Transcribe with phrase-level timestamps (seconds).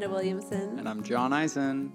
[0.00, 0.78] Miranda Williamson.
[0.78, 1.92] And I'm Jon Eisen.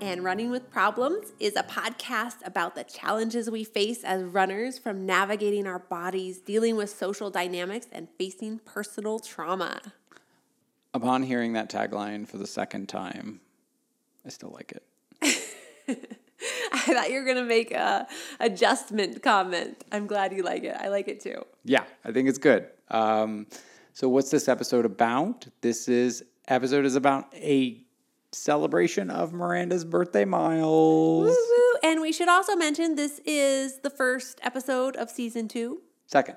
[0.00, 5.06] And Running with Problems is a podcast about the challenges we face as runners from
[5.06, 9.80] navigating our bodies, dealing with social dynamics, and facing personal trauma.
[10.94, 13.40] Upon hearing that tagline for the second time,
[14.24, 14.84] I still like it.
[16.72, 18.06] I thought you were going to make a
[18.38, 19.82] adjustment comment.
[19.90, 20.76] I'm glad you like it.
[20.78, 21.44] I like it too.
[21.64, 22.68] Yeah, I think it's good.
[22.88, 23.48] Um,
[23.94, 25.48] so what's this episode about?
[25.60, 27.82] This is episode is about a
[28.32, 31.26] celebration of Miranda's birthday miles.
[31.26, 31.78] Woo-woo.
[31.82, 35.80] And we should also mention this is the first episode of season two.
[36.06, 36.36] Second.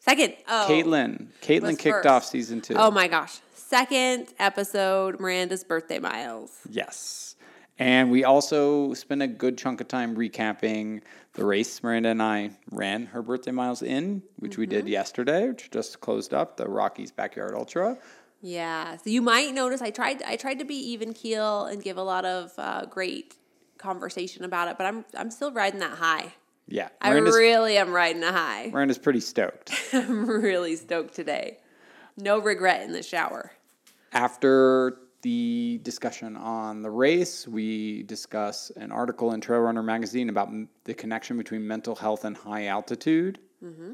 [0.00, 0.34] Second.
[0.48, 0.66] Oh.
[0.68, 1.28] Caitlin.
[1.42, 2.06] Caitlin kicked first.
[2.06, 2.74] off season two.
[2.74, 3.40] Oh my gosh.
[3.54, 6.52] Second episode, Miranda's birthday miles.
[6.70, 7.34] Yes.
[7.78, 11.02] And we also spent a good chunk of time recapping
[11.34, 14.70] the race Miranda and I ran her birthday miles in, which we Mm-hmm.
[14.76, 17.98] did yesterday, which just closed up, the Rocky's Backyard Ultra.
[18.40, 18.96] Yeah.
[18.96, 22.02] So you might notice I tried I tried to be even keel and give a
[22.02, 23.34] lot of uh, great
[23.78, 26.34] conversation about it, but I'm I'm still riding that high.
[26.68, 26.88] Yeah.
[27.00, 28.70] I really am riding a high.
[28.72, 29.72] Miranda's pretty stoked.
[29.92, 31.58] I'm really stoked today.
[32.16, 33.52] No regret in the shower.
[34.12, 40.48] After the discussion on the race, we discuss an article in Trail Runner magazine about
[40.48, 43.38] m- the connection between mental health and high altitude.
[43.62, 43.92] Mm-hmm.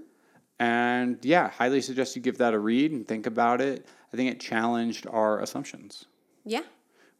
[0.58, 3.86] And yeah, highly suggest you give that a read and think about it.
[4.12, 6.04] I think it challenged our assumptions,
[6.44, 6.62] Yeah.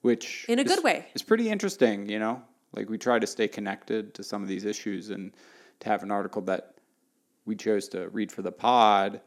[0.02, 1.06] which In a is- good way.
[1.14, 2.42] It's pretty interesting, you know.
[2.74, 5.32] Like we try to stay connected to some of these issues, and
[5.80, 6.74] to have an article that
[7.44, 9.20] we chose to read for the pod,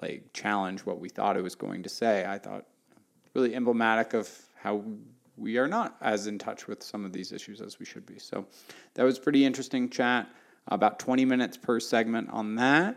[0.00, 2.24] like challenge what we thought it was going to say.
[2.26, 2.66] I thought
[3.34, 4.84] really emblematic of how
[5.36, 8.18] we are not as in touch with some of these issues as we should be.
[8.18, 8.46] So
[8.94, 10.28] that was pretty interesting chat.
[10.68, 12.96] About 20 minutes per segment on that.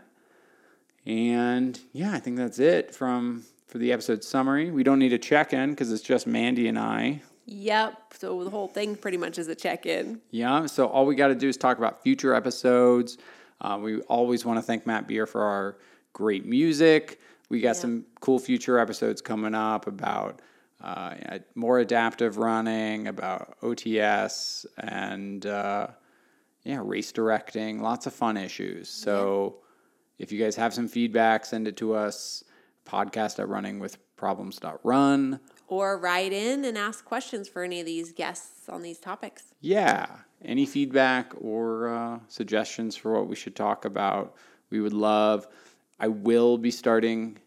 [1.04, 4.70] And yeah, I think that's it from for the episode summary.
[4.70, 7.22] We don't need a check-in because it's just Mandy and I.
[7.46, 8.14] Yep.
[8.14, 10.20] So the whole thing pretty much is a check-in.
[10.30, 13.18] Yeah, so all we got to do is talk about future episodes.
[13.60, 15.76] Uh, we always want to thank Matt Beer for our
[16.12, 17.20] great music.
[17.48, 20.42] We got some cool future episodes coming up about
[20.80, 25.88] uh, more adaptive running, about OTS, and uh,
[26.64, 27.80] yeah, race directing.
[27.80, 28.88] Lots of fun issues.
[28.88, 29.58] So
[30.18, 32.42] if you guys have some feedback, send it to us.
[32.86, 35.40] Podcast at runningwithproblems.run.
[35.68, 39.54] Or write in and ask questions for any of these guests on these topics.
[39.60, 40.06] Yeah.
[40.44, 44.36] Any feedback or uh, suggestions for what we should talk about,
[44.70, 45.46] we would love.
[45.98, 47.38] I will be starting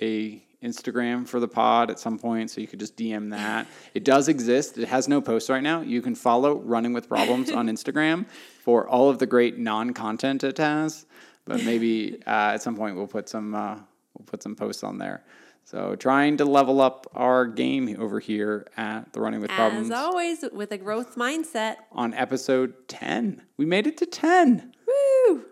[0.00, 3.66] a Instagram for the pod at some point, so you could just DM that.
[3.94, 4.78] It does exist.
[4.78, 5.80] It has no posts right now.
[5.80, 8.26] You can follow Running with Problems on Instagram
[8.62, 11.06] for all of the great non-content it has.
[11.44, 13.76] But maybe uh, at some point we'll put some uh,
[14.20, 15.24] we'll put some posts on there.
[15.64, 19.96] So trying to level up our game over here at the Running with Problems As
[19.96, 21.76] always, with a growth mindset.
[21.92, 23.42] on episode 10.
[23.56, 24.72] We made it to 10.
[24.86, 25.44] Woo!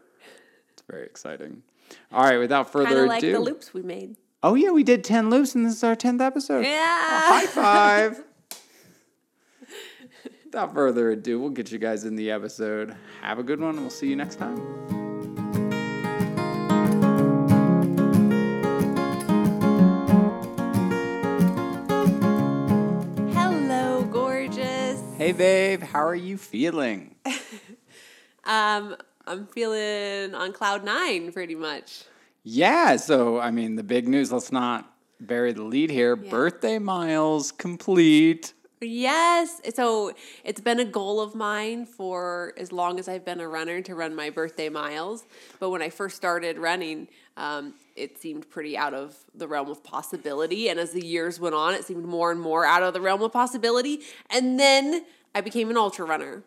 [0.73, 1.63] It's very exciting.
[2.13, 3.33] All right, without further of like ado.
[3.33, 4.17] the loops we made.
[4.43, 6.65] Oh, yeah, we did 10 loops, and this is our 10th episode.
[6.65, 6.97] Yeah.
[6.99, 8.25] High five.
[10.45, 12.95] without further ado, we'll get you guys in the episode.
[13.23, 14.98] Have a good one, and we'll see you next time.
[25.29, 27.15] Hey, babe, how are you feeling?
[28.45, 28.97] Um,
[29.27, 32.05] I'm feeling on cloud nine pretty much.
[32.45, 34.91] Yeah, so, I mean, the big news, let's not
[35.21, 36.17] bury the lead here.
[36.17, 38.55] Birthday miles complete.
[38.81, 39.61] Yes.
[39.75, 40.13] So
[40.45, 43.95] it's been a goal of mine for as long as I've been a runner to
[43.95, 45.25] run my birthday miles.
[45.59, 49.83] But when I first started running, um, it seemed pretty out of the realm of
[49.83, 50.69] possibility.
[50.69, 53.23] And as the years went on, it seemed more and more out of the realm
[53.23, 54.01] of possibility.
[54.31, 55.05] And then
[55.35, 56.43] I became an ultra runner.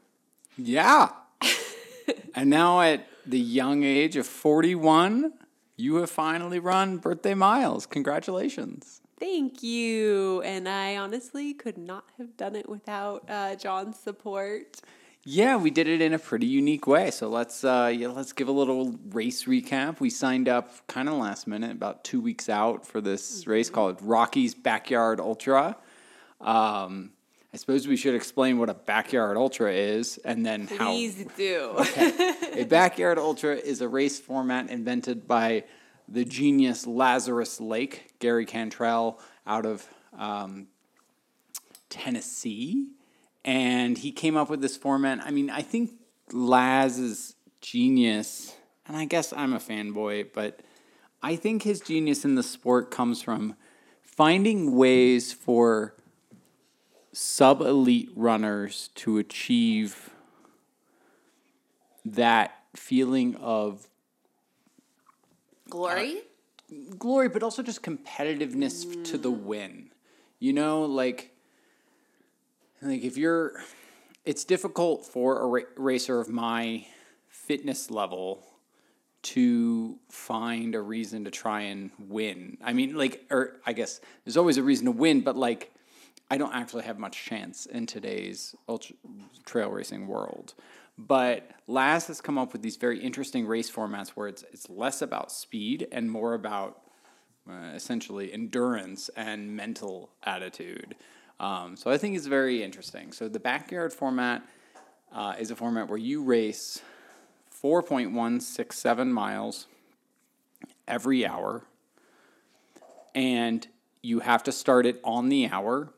[0.57, 1.09] Yeah.
[2.35, 5.33] and now at the young age of 41,
[5.77, 7.85] you have finally run birthday miles.
[7.85, 9.01] Congratulations.
[9.19, 10.41] Thank you.
[10.41, 14.81] And I honestly could not have done it without uh, Jon's support.
[15.23, 17.11] Yeah, we did it in a pretty unique way.
[17.11, 19.99] So let's uh, yeah, let's give a little race recap.
[19.99, 24.01] We signed up kind of last minute, about two weeks out, for this race called
[24.01, 25.77] Rocky's Backyard Ultra.
[26.39, 27.11] Um,
[27.53, 31.75] I suppose we should explain what a backyard ultra is, and then how Please do.
[32.53, 35.65] a backyard ultra is a race format invented by
[36.07, 39.85] the genius Lazarus Lake, Gary Cantrell, out of
[40.17, 40.67] um,
[41.89, 42.87] Tennessee.
[43.43, 45.19] And he came up with this format.
[45.21, 45.91] I mean, I think
[46.31, 48.55] Laz is genius,
[48.87, 50.61] and I guess I'm a fanboy, but
[51.21, 53.55] I think his genius in the sport comes from
[54.01, 55.95] finding ways for
[57.13, 60.09] sub elite runners to achieve
[62.05, 63.87] that feeling of
[65.69, 66.17] Glory?
[66.17, 66.21] Uh,
[66.97, 69.41] glory, but also just competitiveness to the mm.
[69.41, 69.89] win.
[70.39, 71.31] You know, like,
[72.81, 73.61] like if you're,
[74.25, 76.85] it's difficult for a ra- racer of my
[77.29, 78.45] fitness level
[79.23, 82.57] to find a reason to try and win.
[82.63, 85.71] I mean, like, or I guess there's always a reason to win, but like,
[86.31, 88.95] I don't actually have much chance in today's ultra
[89.45, 90.53] trail racing world.
[90.97, 95.01] But Laz has come up with these very interesting race formats where it's it's less
[95.01, 96.83] about speed and more about
[97.49, 100.95] uh, essentially endurance and mental attitude.
[101.41, 103.11] Um, so I think it's very interesting.
[103.11, 104.41] So the backyard format
[105.11, 106.81] uh, is a format where you race
[107.61, 109.67] 4.167 miles
[110.87, 111.63] every hour,
[113.13, 113.67] and
[114.01, 115.91] you have to start it on the hour.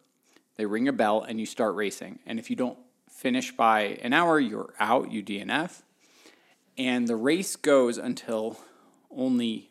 [0.55, 2.19] They ring a bell and you start racing.
[2.25, 2.77] And if you don't
[3.09, 5.81] finish by an hour, you're out, you DNF.
[6.77, 8.59] And the race goes until
[9.11, 9.69] only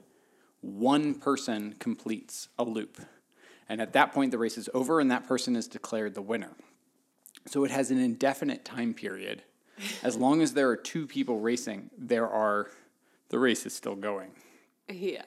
[0.60, 3.00] one person completes a loop.
[3.68, 6.52] And at that point, the race is over and that person is declared the winner.
[7.46, 9.42] So it has an indefinite time period.
[10.02, 12.70] As long as there are two people racing, there are
[13.30, 14.30] the race is still going.
[14.88, 15.22] Yeah.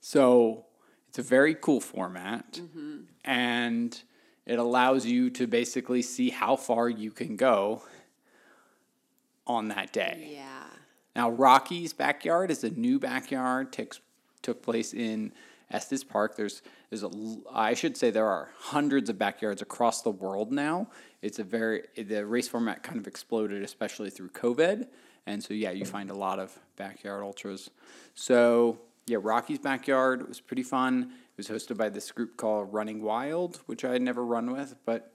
[0.00, 0.66] So
[1.08, 3.02] it's a very cool format, mm-hmm.
[3.24, 4.02] and
[4.48, 7.82] it allows you to basically see how far you can go
[9.46, 10.30] on that day.
[10.32, 10.64] Yeah.
[11.14, 13.72] Now, Rocky's backyard is a new backyard.
[13.72, 14.00] takes
[14.40, 15.32] took place in
[15.70, 16.36] Estes Park.
[16.36, 17.10] There's there's a
[17.52, 20.88] I should say there are hundreds of backyards across the world now.
[21.20, 24.86] It's a very the race format kind of exploded, especially through COVID,
[25.26, 27.68] and so yeah, you find a lot of backyard ultras.
[28.14, 31.12] So yeah, Rocky's backyard was pretty fun.
[31.38, 34.74] It was hosted by this group called Running Wild, which I had never run with,
[34.84, 35.12] but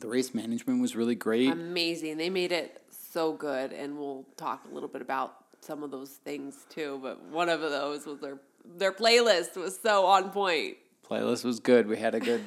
[0.00, 1.50] the race management was really great.
[1.50, 2.16] Amazing.
[2.16, 6.08] They made it so good, and we'll talk a little bit about some of those
[6.08, 6.98] things too.
[7.02, 10.78] But one of those was their their playlist was so on point.
[11.06, 11.88] playlist was good.
[11.88, 12.40] We had a good,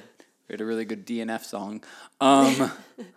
[0.50, 1.84] we had a really good DNF song.
[2.20, 2.72] Um,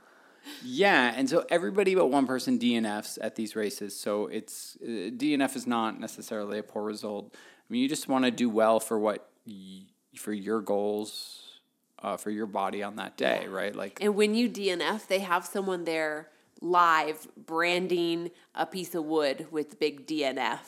[0.62, 3.98] yeah, and so everybody but one person DNFs at these races.
[3.98, 7.34] So it's uh, DNF is not necessarily a poor result.
[7.34, 9.29] I mean, you just want to do well for what
[10.16, 11.42] for your goals,
[12.02, 13.74] uh, for your body on that day, right?
[13.74, 16.28] Like And when you DNF, they have someone there
[16.60, 20.58] live branding a piece of wood with big DNF.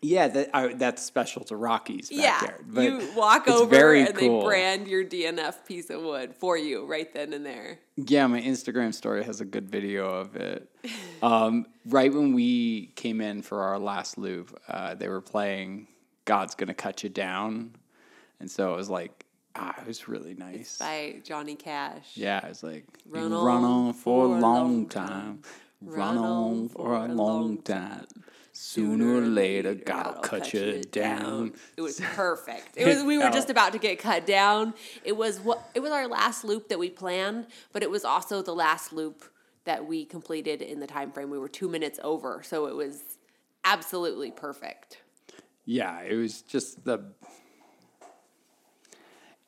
[0.00, 2.64] yeah, that I, that's special to backyard.
[2.72, 4.40] yeah, you walk over very and cool.
[4.40, 7.78] they brand your DNF piece of wood for you right then and there.
[7.96, 10.70] Yeah, my Instagram story has a good video of it.
[11.22, 15.88] Um, right when we came in for our last loop, uh, they were playing
[16.26, 17.76] "God's Gonna Cut You Down,"
[18.40, 19.24] and so it was like,
[19.56, 20.78] ah, it was really nice.
[20.78, 22.12] By Johnny Cash.
[22.16, 25.42] Yeah, it was like Run "You on run on for a long time, time.
[25.82, 28.06] run on for a long time.
[28.56, 31.54] Sooner or later, God will cut you down.
[31.76, 32.76] It was perfect.
[32.76, 33.02] It was.
[33.02, 34.74] We were just about to get cut down.
[35.04, 35.68] It was what.
[35.74, 39.24] It was our last loop that we planned, but it was also the last loop
[39.64, 41.30] that we completed in the time frame.
[41.30, 43.02] We were two minutes over, so it was
[43.64, 44.98] absolutely perfect.
[45.64, 47.12] yeah, it was just the.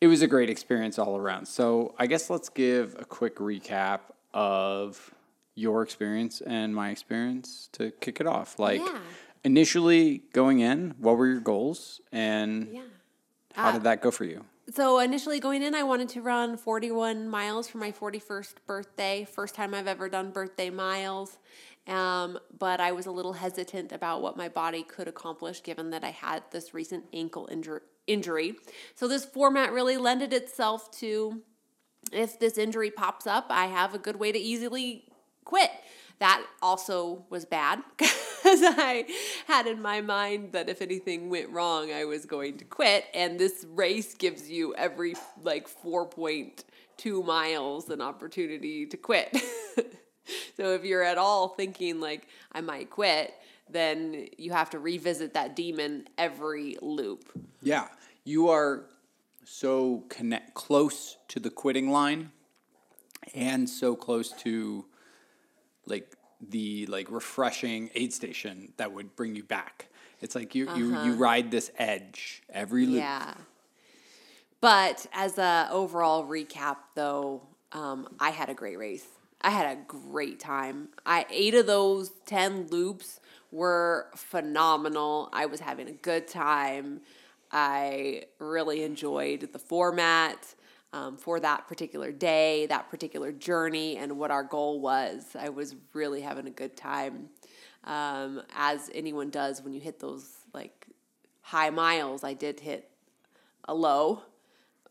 [0.06, 1.46] It was a great experience all around.
[1.48, 5.12] So I guess let's give a quick recap of
[5.56, 8.56] your experience and my experience to kick it off.
[8.60, 9.00] Like Yeah.
[9.42, 12.82] initially going in, what were your goals and Yeah.
[13.54, 14.44] how did that go for you?
[14.72, 19.24] So initially going in, I wanted to run 41 miles for my 41st birthday.
[19.24, 21.38] First time I've ever done birthday miles.
[21.88, 26.04] Um, but I was a little hesitant about what my body could accomplish given that
[26.04, 28.56] I had this recent ankle injur- injury.
[28.94, 31.42] So this format really lended itself to
[32.12, 35.04] if this injury pops up, I have a good way to easily
[35.44, 35.70] quit.
[36.18, 39.06] That also was bad because I
[39.46, 43.04] had in my mind that if anything went wrong, I was going to quit.
[43.12, 49.36] And this race gives you every like 4.2 miles an opportunity to quit.
[50.56, 53.34] so if you're at all thinking like I might quit,
[53.68, 57.30] then you have to revisit that demon every loop.
[57.62, 57.88] Yeah,
[58.24, 58.84] you are
[59.44, 62.30] so connect close to the quitting line,
[63.34, 64.84] and so close to
[65.86, 69.88] like the like refreshing aid station that would bring you back.
[70.20, 73.00] It's like you you you ride this edge every loop.
[73.00, 73.34] Yeah.
[74.60, 77.42] But as a overall recap, though,
[77.72, 79.06] um, I had a great race.
[79.40, 80.88] I had a great time.
[81.04, 83.20] I eight of those ten loops
[83.52, 85.28] were phenomenal.
[85.32, 87.00] I was having a good time.
[87.52, 90.54] I really enjoyed the format
[90.92, 95.36] um, for that particular day, that particular journey, and what our goal was.
[95.38, 97.28] I was really having a good time,
[97.84, 100.86] um, as anyone does when you hit those like
[101.42, 102.24] high miles.
[102.24, 102.90] I did hit
[103.68, 104.22] a low,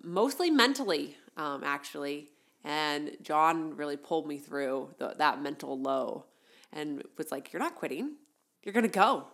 [0.01, 2.29] mostly mentally, um, actually.
[2.65, 6.25] And Jon really pulled me through the, that mental low
[6.73, 8.15] and was like, You're not quitting.
[8.63, 9.27] You're going to go.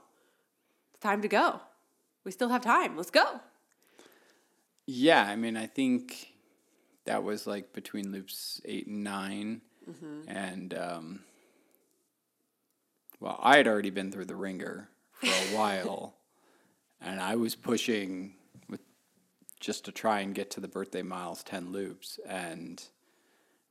[0.94, 1.62] It's time to go.
[2.26, 2.98] We still have time.
[2.98, 3.40] Let's go.
[4.86, 6.34] Yeah, I mean, I think
[7.06, 9.62] that was like between loops eight and 9
[10.28, 11.20] And, um,
[13.20, 16.16] well, I had already been through the ringer for a while,
[17.00, 18.36] and I was pushing
[18.70, 18.82] with
[19.60, 22.20] just to try and get to the birthday miles 10 loops.
[22.28, 22.84] And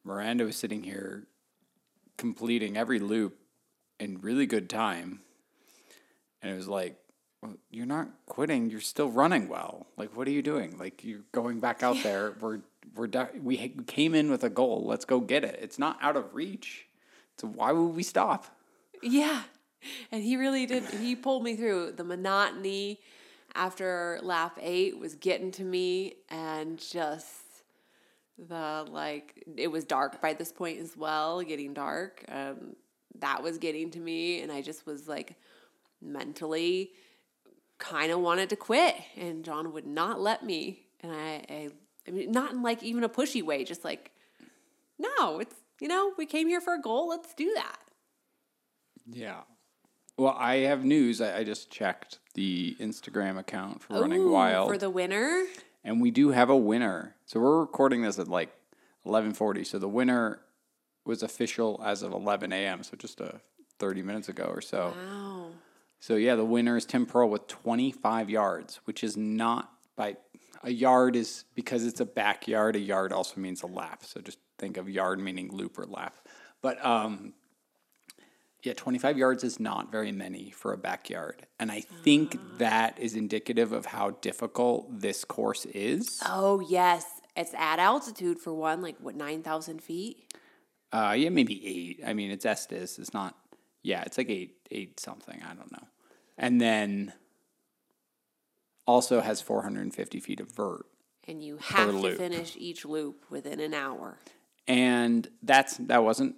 [0.05, 1.27] Miranda was sitting here
[2.17, 3.39] completing every loop
[3.99, 5.21] in really good time.
[6.43, 6.97] And it was like,
[7.43, 8.71] well, you're not quitting.
[8.71, 9.87] You're still running well.
[9.97, 10.79] Like, what are you doing?
[10.79, 12.35] Like, you're going back out there.
[12.41, 12.61] We're
[12.95, 14.85] we're di- we ha- we came in with a goal.
[14.87, 15.59] Let's go get it.
[15.61, 16.87] It's not out of reach.
[17.39, 18.47] So why would we stop?
[19.03, 19.43] Yeah.
[20.13, 20.85] And he really did.
[20.85, 23.01] He pulled me through the monotony
[23.55, 27.27] after lap eight was getting to me, and just
[28.49, 32.25] the like, it was dark by this point as well, getting dark.
[32.29, 32.77] Um,
[33.19, 35.35] that was getting to me, and I just was like
[36.01, 36.93] mentally
[37.79, 40.87] kind of wanted to quit, and Jon would not let me.
[41.03, 41.69] And I, I,
[42.07, 44.13] I mean, not in like even a pushy way, just like,
[44.99, 47.09] no, it's you know, we came here for a goal.
[47.09, 47.79] Let's do that.
[49.11, 49.41] Yeah.
[50.17, 51.21] Well, I have news.
[51.23, 55.45] I, I just checked the Instagram account for Running Wild, for the winner.
[55.85, 57.17] And we do have a winner.
[57.27, 58.51] So we're recording this at like
[59.05, 59.65] eleven forty.
[59.65, 60.41] So the winner
[61.05, 62.83] was official as of eleven a.m.
[62.83, 63.41] So just a
[63.79, 64.95] thirty minutes ago or so.
[64.97, 65.47] Wow.
[66.01, 70.17] So yeah, the winner is Tim Pearl with 25 yards, which is not by
[70.65, 72.75] a yard is because it's a backyard.
[72.75, 74.05] A yard also means a lap.
[74.05, 76.17] So just think of yard meaning loop or lap.
[76.63, 77.35] But um,
[78.63, 83.15] yeah, 25 yards is not very many for a backyard, and I think that is
[83.15, 86.21] indicative of how difficult this course is.
[86.27, 87.05] Oh yes,
[87.37, 90.33] it's at altitude for one, like what nine thousand feet.
[90.93, 92.01] Uh, yeah, maybe eight.
[92.07, 92.99] I mean, it's Estes.
[92.99, 93.37] It's not.
[93.83, 95.41] Yeah, it's like eight, eight something.
[95.43, 95.87] I don't know.
[96.37, 97.13] And then
[98.87, 100.87] also has 450 feet of vert.
[101.29, 102.19] And you have to loop.
[102.19, 104.19] finish each loop within an hour.
[104.67, 106.35] and that's that wasn't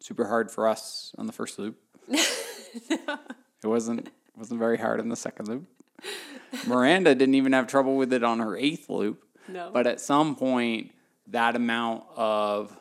[0.00, 1.78] super hard for us on the first loop.
[2.08, 3.20] it
[3.64, 5.66] wasn't wasn't very hard on the second loop.
[6.66, 9.22] Miranda didn't even have trouble with it on her eighth loop.
[9.48, 9.70] No.
[9.72, 10.92] But at some point,
[11.28, 12.76] that amount of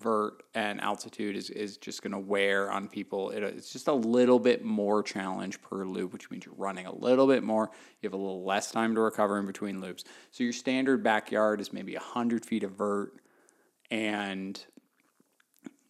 [0.00, 3.30] vert and altitude is, is just going to wear on people.
[3.30, 6.94] It, it's just a little bit more challenge per loop, which means you're running a
[6.94, 7.70] little bit more.
[8.00, 10.04] You have a little less time to recover in between loops.
[10.30, 13.14] So your standard backyard is maybe 100 feet of vert
[13.90, 14.62] and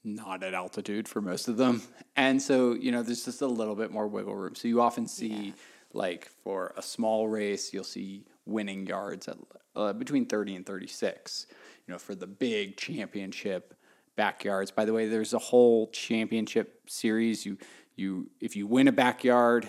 [0.06, 1.82] not at altitude for most of them.
[2.14, 4.54] And so, you know, there's just a little bit more wiggle room.
[4.54, 5.52] So you often see,
[5.92, 9.36] like, for a small race, you'll see winning yards at
[9.74, 11.46] uh, between 30 and 36.
[11.86, 13.74] You know, for the big championship
[14.16, 14.70] backyards.
[14.70, 17.44] By the way, there's a whole championship series.
[17.44, 17.58] You,
[17.96, 19.68] you, if you win a backyard,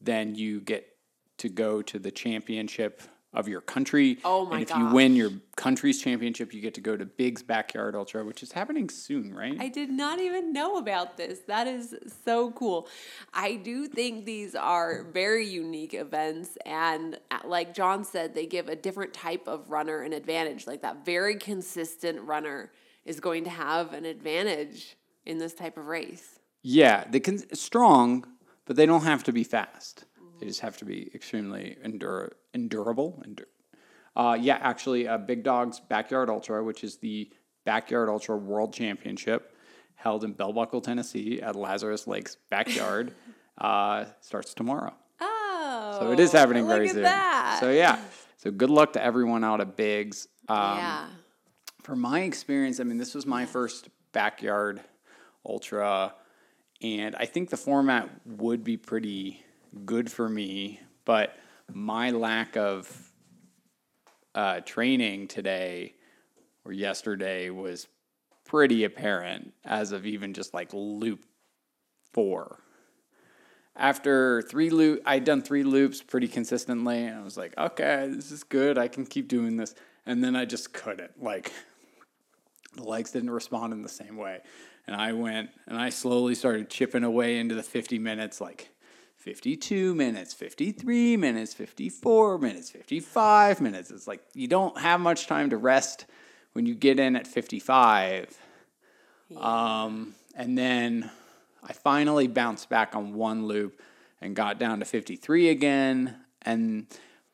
[0.00, 0.88] then you get
[1.38, 3.02] to go to the championship
[3.34, 4.18] of your country.
[4.24, 7.42] Oh my And if you win your country's championship, you get to go to Big's
[7.42, 9.56] Backyard Ultra, which is happening soon, right?
[9.58, 11.40] I did not even know about this.
[11.46, 12.88] That is so cool.
[13.32, 16.58] I do think these are very unique events.
[16.66, 20.66] And uh, like Jon said, they give a different type of runner an advantage.
[20.66, 22.70] Like that very consistent runner
[23.04, 26.38] is going to have an advantage in this type of race.
[26.62, 28.24] yeah, they can strong,
[28.66, 30.04] but they don't have to be fast.
[30.42, 33.22] They just have to be extremely endure, endurable.
[33.24, 33.44] Endur-
[34.16, 37.30] uh, yeah, actually, uh, Big Dog's Backyard Ultra, which is the
[37.64, 39.54] Backyard Ultra World Championship,
[39.94, 43.14] held in Bell Buckle, Tennessee, at Lazarus Lake's backyard,
[43.58, 44.92] uh, starts tomorrow.
[45.20, 45.98] Oh.
[46.00, 47.04] So it is happening very soon.
[47.04, 47.58] That.
[47.60, 48.00] So yeah.
[48.38, 50.26] So good luck to everyone out at Big's.
[50.48, 51.06] Um, yeah.
[51.82, 54.80] From my experience, I mean, this was my first backyard
[55.46, 56.14] ultra,
[56.82, 59.44] and I think the format would be pretty
[59.84, 61.36] good for me, but
[61.72, 63.12] my lack of
[64.34, 65.94] uh, training today
[66.64, 67.86] or yesterday was
[68.44, 71.24] pretty apparent as of even just like loop
[72.12, 72.58] four.
[73.74, 78.30] After three loop i'd done three loops pretty consistently and i was like okay this
[78.30, 78.76] is good.
[78.76, 79.74] I can keep doing this.
[80.04, 81.22] And then i just couldn't.
[81.22, 81.52] Like
[82.76, 84.40] the legs didn't respond in the same way.
[84.86, 88.71] And i went and i slowly started chipping away into the 50 minutes like
[89.22, 93.92] 52 minutes, 53 minutes, 54 minutes, 55 minutes.
[93.92, 96.06] It's like you don't have much time to rest
[96.54, 98.36] when you get in at 55.
[99.36, 101.08] Um, and then
[101.62, 103.80] I finally bounced back on one loop
[104.20, 106.16] and got down to 53 again.
[106.42, 106.86] And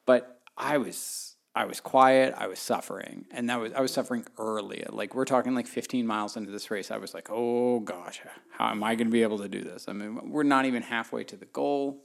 [0.05, 1.28] but I was
[1.59, 3.25] I was quiet, I was suffering.
[3.33, 4.85] And that was I was suffering early.
[4.89, 6.93] Like we're talking like 15 miles into this race.
[6.93, 9.89] I was like, "Oh gosh, how am I going to be able to do this?"
[9.89, 12.05] I mean, we're not even halfway to the goal.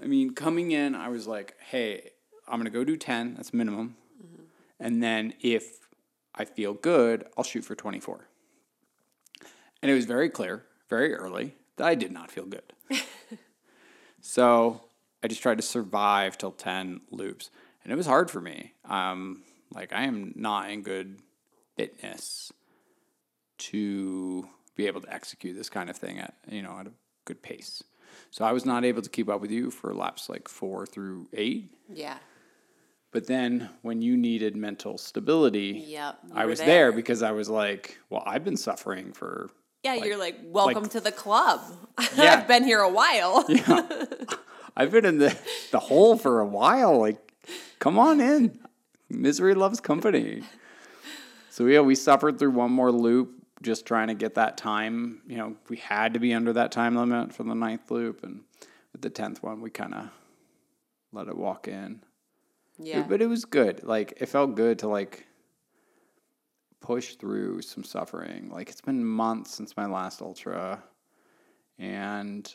[0.00, 2.10] I mean, coming in, I was like, "Hey,
[2.46, 4.42] I'm going to go do 10, that's minimum." Mm-hmm.
[4.78, 5.88] And then if
[6.34, 8.28] I feel good, I'll shoot for 24.
[9.80, 12.74] And it was very clear, very early, that I did not feel good.
[14.20, 14.82] so
[15.22, 17.50] I just tried to survive till 10 loops.
[17.84, 18.72] And it was hard for me.
[18.84, 19.42] Um,
[19.74, 21.18] like, I am not in good
[21.76, 22.52] fitness
[23.58, 26.92] to be able to execute this kind of thing at, you know, at a
[27.24, 27.82] good pace.
[28.30, 31.28] So I was not able to keep up with you for laps like four through
[31.32, 31.72] eight.
[31.92, 32.18] Yeah.
[33.10, 36.66] But then when you needed mental stability, Yep, I was there.
[36.66, 36.92] there.
[36.92, 39.50] because I was like, well, I've been suffering for
[39.82, 41.60] Yeah, you're like, welcome to the club.
[42.16, 42.34] Yeah.
[42.34, 43.44] I've been here a while.
[43.48, 44.04] yeah.
[44.76, 45.36] I've been in the
[45.72, 46.98] the hole for a while.
[46.98, 47.27] Like,
[47.78, 48.58] come on in.
[49.08, 50.42] Misery loves company.
[51.50, 55.22] So yeah, we suffered through one more loop, just trying to get that time.
[55.26, 58.42] You know, we had to be under that time limit for the ninth loop, and
[58.92, 60.08] with the tenth one, we kind of
[61.12, 62.02] let it walk in.
[62.78, 63.02] Yeah.
[63.02, 63.82] But it was good.
[63.82, 65.26] Like it felt good to like
[66.80, 68.50] push through some suffering.
[68.50, 70.82] Like it's been months since my last ultra
[71.78, 72.52] and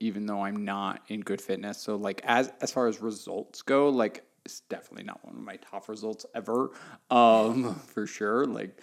[0.00, 3.88] even though I'm not in good fitness, so like as as far as results go,
[3.88, 6.70] like it's definitely not one of my top results ever.
[7.10, 8.44] Um for sure.
[8.46, 8.80] Like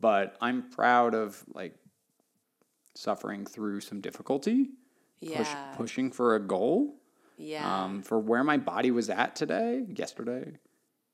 [0.00, 1.74] but I'm proud of like
[2.94, 4.68] suffering through some difficulty,
[5.24, 6.96] push, pushing for a goal.
[7.36, 7.84] yeah.
[7.84, 10.52] Um, for where my body was at today, yesterday,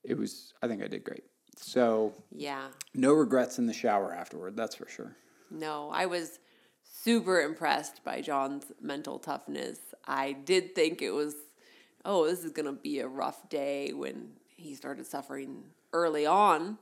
[0.03, 1.23] it was, I think I did great.
[1.55, 2.67] So, yeah.
[2.93, 5.15] no regrets in the shower afterward, that's for sure.
[5.49, 6.39] No, I was
[6.83, 9.79] super impressed by Jon's mental toughness.
[10.05, 11.35] I did think it was,
[12.07, 16.77] oh, this is going to be a rough day when he started suffering early on.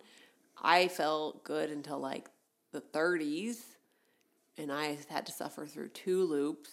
[0.61, 2.29] I felt good until like
[2.71, 3.57] the 30s,
[4.57, 6.69] and I had to suffer through two loops,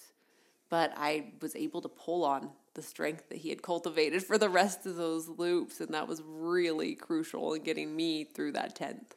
[0.68, 4.50] but I was able to pull on the strength that he had cultivated for the
[4.50, 9.16] rest of those loops, and that was really crucial in getting me through that 10th.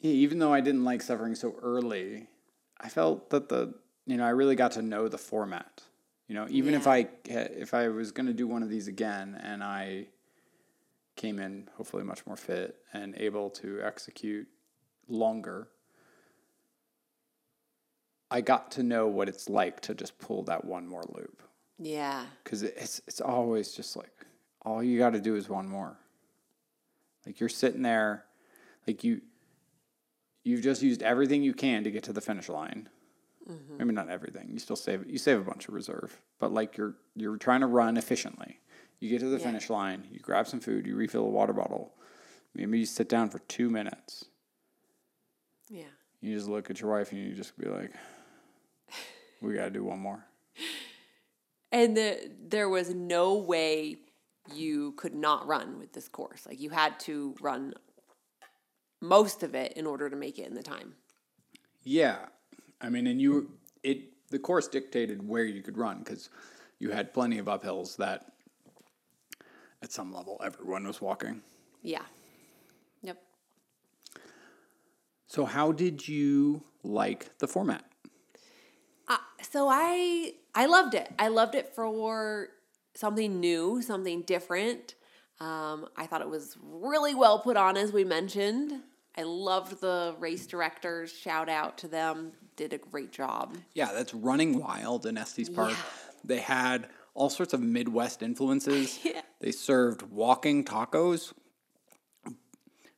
[0.00, 2.28] Yeah, even though I didn't like suffering so early,
[2.80, 3.74] I felt that the,
[4.06, 5.82] you know, I really got to know the format.
[6.28, 6.92] You know, even if Yeah.
[6.92, 10.08] I if I was going to do one of these again and I
[11.14, 14.48] came in hopefully much more fit and able to execute
[15.08, 15.68] longer,
[18.30, 21.42] I got to know what it's like to just pull that one more loop.
[21.78, 22.24] Yeah.
[22.42, 24.26] because it's it's always just like
[24.62, 25.96] all you got to do is one more.
[27.24, 28.24] Like you're sitting there,
[28.86, 29.20] like you
[30.42, 32.88] you've just used everything you can to get to the finish line.
[33.48, 33.78] Mm-hmm.
[33.78, 34.48] Maybe not everything.
[34.52, 37.66] You still save you save a bunch of reserve, but like you're you're trying to
[37.66, 38.60] run efficiently.
[38.98, 39.44] You get to the Yeah.
[39.44, 41.94] finish line, you grab some food, you refill a water bottle.
[42.54, 44.24] Maybe you sit down for two minutes.
[45.68, 45.84] Yeah.
[46.20, 47.92] You just look at your wife and you just be like,
[49.42, 50.24] "We got to do one more."
[51.72, 53.98] And the, there was no way
[54.54, 56.46] you could not run with this course.
[56.46, 57.74] Like you had to run
[59.00, 60.94] most of it in order to make it in the time.
[61.82, 62.16] Yeah,
[62.80, 63.50] I mean, and you
[63.82, 66.28] it the course dictated where you could run because
[66.78, 68.32] you had plenty of uphills that
[69.82, 71.42] at some level everyone was walking.
[71.82, 72.02] Yeah.
[73.02, 73.22] Yep.
[75.26, 77.84] So how did you like the format?
[79.08, 81.12] Uh, so I I loved it.
[81.18, 82.48] I loved it for
[82.94, 84.94] something new, something different.
[85.38, 88.72] Um, I thought it was really well put on, as we mentioned.
[89.18, 91.12] I loved the race directors.
[91.12, 92.32] Shout out to them.
[92.56, 93.56] Did a great job.
[93.74, 95.70] Yeah, that's Running Wild in Estes Park.
[95.70, 95.76] Yeah.
[96.24, 98.98] They had all sorts of Midwest influences.
[99.04, 99.22] Yeah.
[99.38, 101.32] They served walking tacos,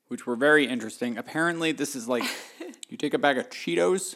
[0.06, 1.18] which were very interesting.
[1.18, 2.22] Apparently, this is like
[2.88, 4.14] you take a bag of Cheetos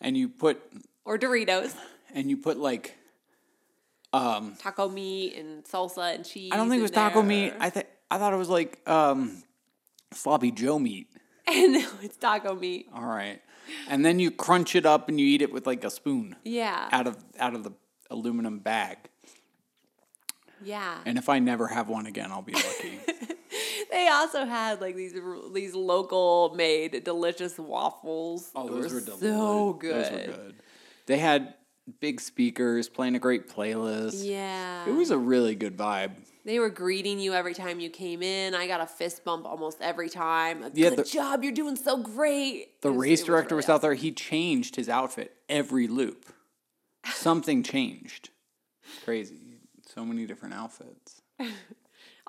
[0.00, 0.60] and you put
[1.04, 1.74] Or Doritos,
[2.14, 2.94] and you put like
[4.12, 6.50] taco meat and salsa and cheese.
[6.52, 7.54] I don't think it was taco meat.
[7.58, 9.42] I think I thought it was like um,
[10.12, 11.08] sloppy Joe meat.
[11.48, 12.88] And it's taco meat.
[12.94, 13.40] All right,
[13.88, 16.88] and then you crunch it up and you eat it with like a spoon Yeah.
[16.90, 17.72] out of out of the
[18.10, 18.98] aluminum bag.
[20.62, 20.98] Yeah.
[21.04, 22.98] And if I never have one again, I'll be lucky.
[23.90, 25.14] They also had like these
[25.54, 28.50] these local made delicious waffles.
[28.54, 30.04] oh, those were, were so good.
[30.04, 30.54] Those were good.
[31.06, 31.54] They had
[32.00, 34.24] big speakers, playing a great playlist.
[34.26, 34.86] Yeah.
[34.88, 36.12] It was a really good vibe.
[36.44, 38.54] They were greeting you every time you came in.
[38.54, 40.62] I got a fist bump almost every time.
[40.62, 42.80] A, Yeah, Good the- job, you're doing so great.
[42.82, 43.94] The was- race was director was, really out there.
[43.94, 46.26] He changed his outfit every loop.
[47.04, 48.30] Something changed.
[49.04, 49.58] Crazy.
[49.92, 51.22] So many different outfits.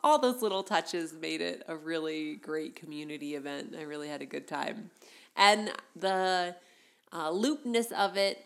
[0.03, 3.75] all those little touches made it a really great community event.
[3.77, 4.89] I really had a good time.
[5.35, 6.55] And the
[7.11, 8.43] uh, loopness of it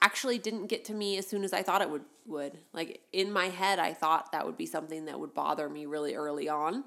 [0.00, 2.58] actually didn't get to me as soon as I thought it would would.
[2.72, 6.14] Like in my head I thought that would be something that would bother me really
[6.14, 6.84] early on.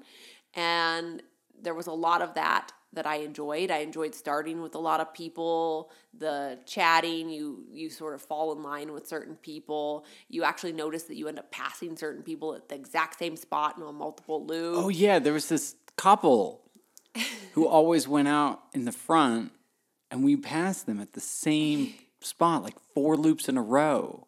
[0.54, 1.22] And
[1.60, 3.70] there was a lot of that that I enjoyed.
[3.70, 8.52] I enjoyed starting with a lot of people, the chatting, you you sort of fall
[8.52, 10.04] in line with certain people.
[10.28, 13.80] You actually notice that you end up passing certain people at the exact same spot
[13.80, 14.78] on multiple loops.
[14.80, 16.62] Oh yeah, there was this couple
[17.52, 19.52] who always went out in the front
[20.10, 21.94] and we passed them at the same
[22.26, 24.26] spot, like four loops in a row.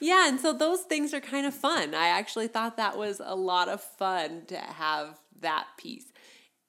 [0.00, 1.94] Yeah, and so those things are kind of fun.
[1.94, 6.06] I actually thought that was a lot of fun to have that piece.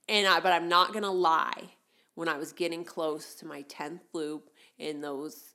[0.07, 1.71] And I, but I'm not going to lie,
[2.15, 5.49] when I was getting close to my 10th loop in those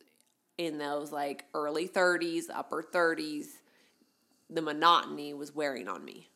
[0.57, 3.46] in those like early 30s, upper 30s,
[4.50, 6.28] the monotony was wearing on me.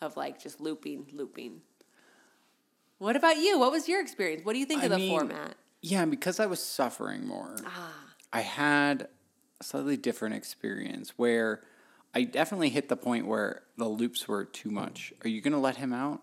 [0.00, 1.62] Of like just looping, looping.
[2.98, 3.58] What about you?
[3.58, 4.44] What was your experience?
[4.44, 5.56] What do you think I of the mean, format?
[5.80, 7.56] Yeah, because I was suffering more.
[7.66, 7.92] ah.
[8.32, 9.08] I had
[9.60, 11.62] a slightly different experience where
[12.14, 15.12] I definitely hit the point where the loops were too much.
[15.24, 16.22] Are you going to let him out?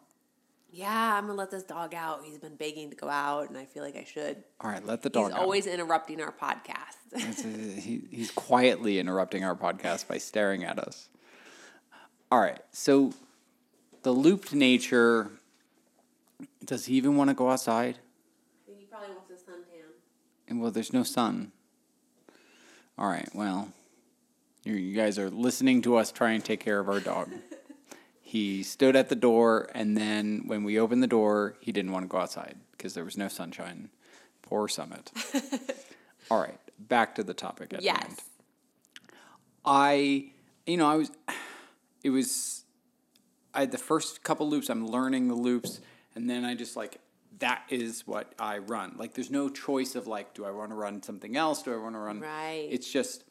[0.71, 2.25] Yeah, I'm gonna let this dog out.
[2.25, 4.43] He's been begging to go out, and I feel like I should.
[4.59, 5.41] All right, let the dog He's out.
[5.41, 6.81] always interrupting our podcast.
[7.81, 11.07] He, he's quietly interrupting our podcast by staring at us.
[12.29, 13.13] All right, so
[14.03, 15.31] the looped nature.
[16.65, 17.99] Does he even want to go outside?
[18.67, 19.93] he probably wants a suntan.
[20.47, 21.51] And well, there's no sun.
[22.97, 23.69] All right, well,
[24.63, 27.29] you, you guys are listening to us try and take care of our dog.
[28.21, 32.03] he stood at the door, and then when we opened the door, he didn't want
[32.03, 33.89] to go outside because there was no sunshine.
[34.41, 35.11] Poor Summit.
[36.31, 37.97] All right, back to the topic at Yes.
[38.01, 38.19] hand.
[39.65, 40.31] I,
[40.67, 41.11] you know, I was,
[42.03, 42.63] it was,
[43.53, 45.81] I had the first couple loops, I'm learning the loops,
[46.13, 46.99] and then I just like,
[47.39, 48.95] that is what I run.
[48.97, 51.63] Like, there's no choice of like, do I want to run something else?
[51.63, 52.19] Do I want to run?
[52.21, 52.67] Right.
[52.69, 53.23] It's just,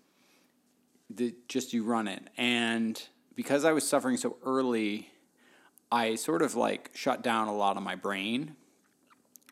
[1.10, 2.22] the, just you run it.
[2.36, 3.02] And
[3.34, 5.10] because I was suffering so early,
[5.90, 8.56] I sort of like shut down a lot of my brain,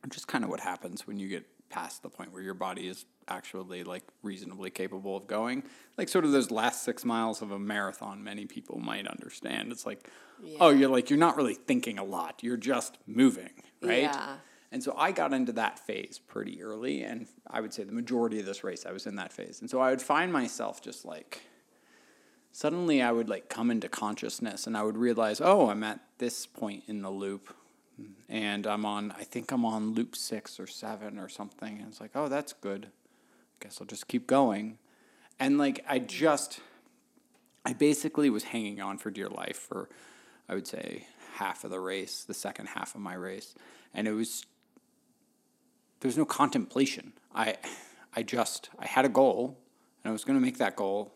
[0.02, 2.86] which is kind of what happens when you get past the point where your body
[2.86, 5.62] is actually like reasonably capable of going.
[5.96, 9.72] Like sort of those last six miles of a marathon, many people might understand.
[9.72, 10.08] It's like,
[10.60, 12.40] oh, you're like you're not really thinking a lot.
[12.42, 14.02] You're just moving, right?
[14.02, 14.36] Yeah.
[14.70, 18.40] And so I got into that phase pretty early, and I would say the majority
[18.40, 19.60] of this race I was in that phase.
[19.60, 21.42] And so I would find myself just like
[22.52, 26.46] suddenly I would like come into consciousness and I would realize, oh, I'm at this
[26.46, 27.54] point in the loop
[28.28, 31.78] and I'm on, I think I'm on loop six or seven or something.
[31.78, 32.86] And it's like, oh, that's good.
[32.86, 34.78] I guess I'll just keep going.
[35.38, 36.60] And like, I just,
[37.64, 39.88] I basically was hanging on for dear life for,
[40.48, 43.54] I would say, half of the race, the second half of my race.
[43.94, 44.46] And it was,
[46.00, 47.12] there was no contemplation.
[47.34, 47.56] I,
[48.14, 49.58] I just, I had a goal
[50.02, 51.12] and I was going to make that goal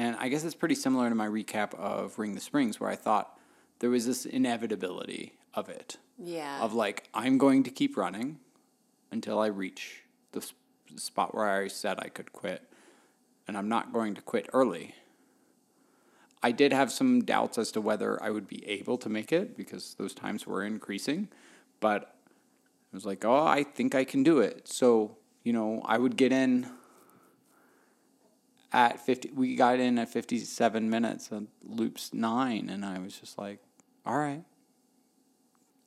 [0.00, 2.96] and I guess it's pretty similar to my recap of Ring the Springs, where I
[2.96, 3.38] thought
[3.80, 5.96] there was this inevitability of it.
[6.18, 6.60] Yeah.
[6.62, 8.38] Of like, I'm going to keep running
[9.10, 10.52] until I reach the s-
[10.96, 12.62] spot where I said I could quit.
[13.48, 14.94] And I'm not going to quit early.
[16.42, 19.56] I did have some doubts as to whether I would be able to make it
[19.56, 21.28] because those times were increasing.
[21.80, 22.14] But
[22.92, 24.68] I was like, oh, I think I can do it.
[24.68, 26.68] So, you know, I would get in
[28.72, 33.36] at 50 we got in at 57 minutes and loops 9 and I was just
[33.36, 33.58] like
[34.06, 34.42] all right.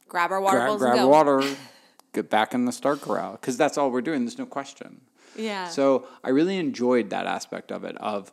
[0.07, 1.07] Grab our water grab, bottles grab and go.
[1.09, 1.55] water
[2.13, 5.01] get back in the start corral cuz that's all we're doing there's no question.
[5.35, 5.67] Yeah.
[5.67, 8.31] so I really enjoyed that aspect of it of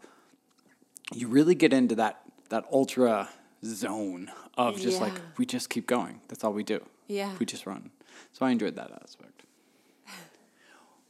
[1.14, 3.30] you really get into that that ultra
[3.64, 6.84] zone of just like we just keep going that's all we do.
[7.06, 7.32] Yeah.
[7.38, 7.90] we just run.
[8.32, 9.42] So I enjoyed that aspect.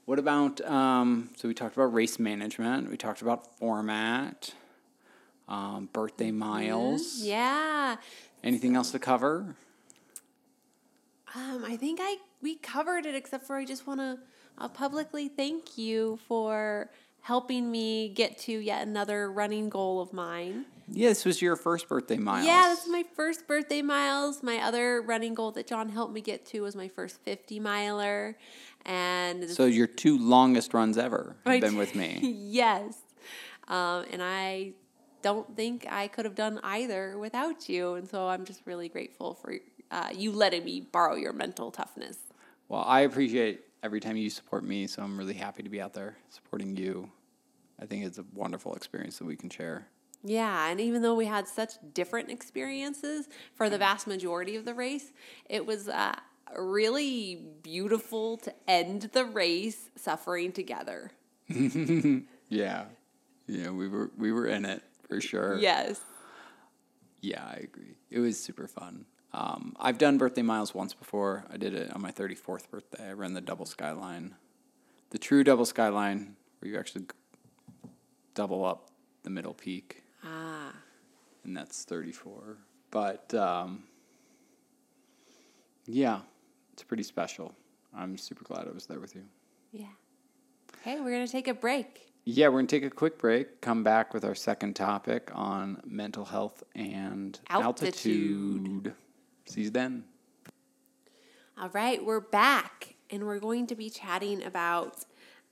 [0.06, 4.54] What about um, so we talked about race management we talked about format
[5.50, 7.96] um, birthday miles yeah.
[8.42, 9.54] anything else to cover
[11.34, 14.18] Um, I think I we covered it, except for I just want to
[14.58, 16.90] uh, publicly thank you for
[17.22, 20.64] helping me get to yet another running goal of mine.
[20.88, 22.46] Yeah, this was your first birthday miles.
[22.46, 24.42] Yeah, this is my first birthday miles.
[24.42, 28.36] My other running goal that Jon helped me get to was my first 50 miler.
[28.84, 32.18] And So your two longest runs ever have been with me.
[32.22, 32.96] yes.
[33.68, 34.72] Um, and I
[35.22, 37.94] don't think I could have done either without you.
[37.94, 39.54] And so I'm just really grateful for
[39.90, 42.16] uh, you letting me borrow your mental toughness.
[42.68, 45.94] Well, I appreciate every time you support me, so I'm really happy to be out
[45.94, 47.10] there supporting you.
[47.80, 49.86] I think it's a wonderful experience that we can share.
[50.22, 54.74] Yeah, and even though we had such different experiences for the vast majority of the
[54.74, 55.12] race,
[55.48, 56.14] it was uh,
[56.58, 61.10] really beautiful to end the race suffering together.
[62.50, 62.86] Yeah.
[63.46, 65.58] Yeah, we were we were in it for sure.
[65.58, 66.00] Yes.
[67.20, 67.96] Yeah, I agree.
[68.10, 69.04] It was super fun.
[69.32, 71.44] Um, I've done birthday miles once before.
[71.52, 73.10] I did it on my 34th birthday.
[73.10, 74.36] I ran the double skyline,
[75.10, 77.04] the true double skyline, where you actually
[78.34, 78.90] double up
[79.22, 80.72] the middle peak, Ah,
[81.44, 82.56] and that's 34.
[82.90, 83.84] But um,
[85.86, 86.20] yeah,
[86.72, 87.52] it's pretty special.
[87.94, 89.24] I'm super glad I was there with you.
[89.72, 89.86] yeah.
[90.80, 92.09] Okay, we're going to take a break.
[92.24, 95.80] Yeah, we're going to take a quick break, come back with our second topic on
[95.86, 97.96] mental health and Altitude.
[97.96, 98.94] altitude.
[99.46, 100.04] See you then.
[101.58, 105.04] All right, we're back, and we're going to be chatting about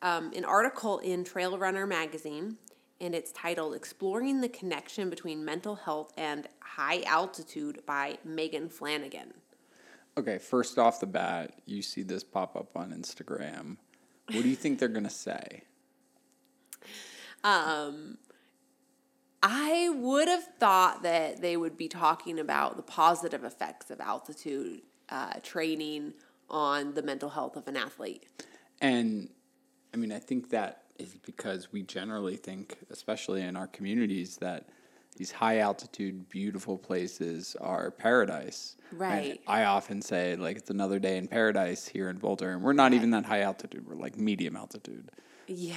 [0.02, 2.58] um, an article in Trail Runner magazine,
[3.00, 9.32] and it's titled Exploring the Connection Between Mental Health and High Altitude by Megan Flanagan.
[10.18, 13.76] Okay, first off the bat, you see this pop up on Instagram.
[14.32, 15.62] What do you think they're going to say?
[17.44, 18.18] Um,
[19.42, 24.82] I would have thought that they would be talking about the positive effects of altitude
[25.08, 26.14] uh, training
[26.50, 28.26] on the mental health of an athlete.
[28.80, 29.28] And
[29.94, 34.68] I mean, I think that is because we generally think, especially in our communities, that
[35.16, 38.76] these high altitude, beautiful places are paradise.
[38.90, 39.40] And Right.
[39.46, 42.52] I often say, like, it's another day in paradise here in Boulder.
[42.52, 45.10] And we're not even that high altitude, we're like medium altitude.
[45.46, 45.76] Yeah.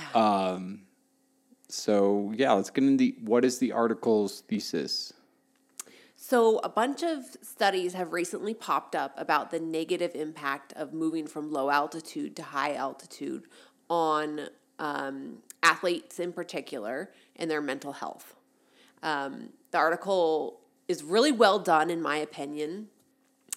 [1.74, 5.14] So, yeah, let's get into the, what is the article's thesis?
[6.16, 11.28] So, a bunch of studies have recently popped up about the negative impact of moving
[11.28, 13.46] from low altitude to high altitude
[13.90, 14.48] on
[14.80, 18.36] um, athletes in particular and their mental health.
[19.02, 22.88] Um, the article is really well done, in my opinion,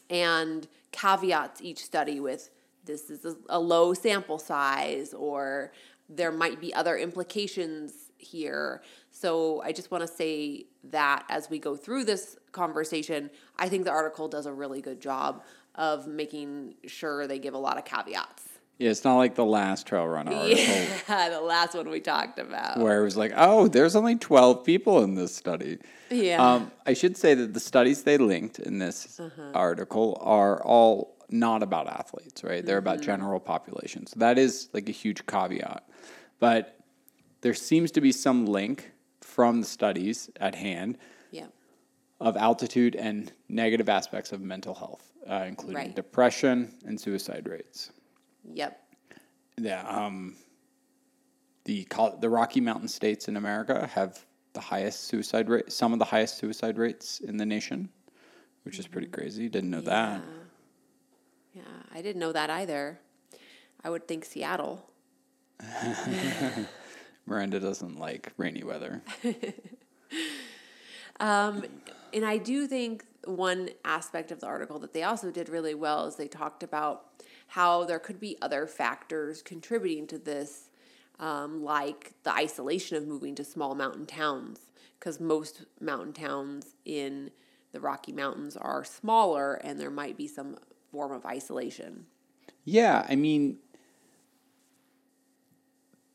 [0.09, 2.51] and caveats each study with
[2.85, 5.73] this is a, a low sample size or
[6.09, 8.83] there might be other implications here.
[9.11, 13.85] So I just want to say that as we go through this conversation, I think
[13.85, 15.43] the article does a really good job
[15.77, 18.43] of making sure they give a lot of caveats.
[18.79, 22.39] Yeah, it's not like the last trail run article Yeah, the last one we talked
[22.41, 22.79] about.
[22.79, 25.79] where it was like, oh, there's only 12 people in this study.
[26.11, 26.45] Yeah.
[26.55, 29.51] Um, I should say that the studies they linked in this Uh-huh.
[29.55, 32.65] article are all not about athletes, right?
[32.67, 33.05] They're about Mm-hmm.
[33.07, 34.07] general population.
[34.07, 35.89] So that is like a huge caveat.
[36.41, 36.77] But
[37.45, 40.97] there seems to be some link from the studies at hand
[41.31, 41.45] yeah.
[42.19, 45.95] of altitude and negative aspects of mental health, uh, including Right.
[45.95, 47.91] depression and suicide rates.
[48.51, 48.81] Yep.
[49.59, 50.37] Yeah, um,
[51.65, 51.87] the
[52.19, 56.39] the Rocky Mountain states in America have the highest suicide rate, some of the highest
[56.39, 57.91] suicide rates in the nation,
[58.63, 59.51] which is pretty crazy.
[59.51, 60.23] Didn't know that.
[61.53, 61.63] Yeah,
[61.95, 63.01] I didn't know that either.
[63.85, 64.89] I would think Seattle.
[67.27, 69.03] Miranda doesn't like rainy weather.
[71.21, 71.65] Um,
[72.13, 76.07] and I do think one aspect of the article that they also did really well
[76.07, 77.07] is they talked about
[77.49, 80.71] how there could be other factors contributing to this,
[81.21, 84.61] um, like the isolation of moving to small mountain towns,
[84.99, 87.31] because most mountain towns in
[87.73, 90.57] the Rocky Mountains are smaller and there might be some
[90.91, 92.07] form of isolation.
[92.65, 93.59] Yeah, I mean,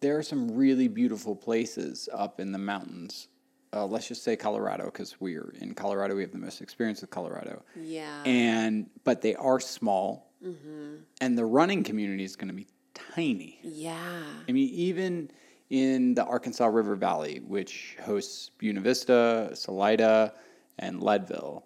[0.02, 3.28] there are some really beautiful places up in the mountains.
[3.72, 6.16] Uh, let's just say Colorado, because we're in Colorado.
[6.16, 7.62] We have the most experience with Colorado.
[7.76, 8.24] Yeah.
[8.26, 10.96] and but they are small, Mm-hmm.
[11.20, 13.60] and the running community is going to be tiny.
[13.62, 14.24] yeah.
[14.48, 15.30] I mean, even
[15.70, 20.34] in the Arkansas River Valley, which hosts Buena Vista, Salida,
[20.78, 21.66] and Leadville,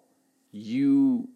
[0.50, 1.28] you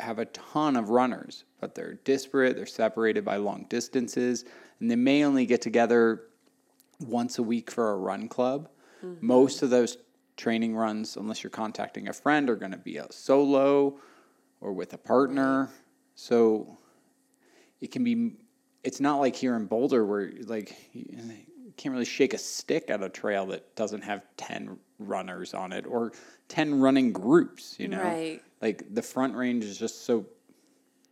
[0.00, 4.44] have a ton of runners, but they're disparate, they're separated by long distances,
[4.78, 6.24] and they may only get together
[7.02, 8.68] once a week for a run club.
[9.20, 9.96] Most of those
[10.36, 13.98] training runs, unless you're contacting a friend, are going to be a solo
[14.60, 15.68] or with a partner.
[16.14, 16.78] So
[17.80, 18.36] it can be
[18.84, 23.02] it's not like here in Boulder where like you can't really shake a stick at
[23.02, 26.12] a trail that doesn't have 10 runners on it or
[26.48, 28.02] 10 running groups, you know?
[28.02, 28.40] Right.
[28.60, 30.26] Like the front range is just so